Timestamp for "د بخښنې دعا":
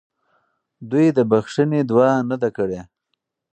1.17-2.11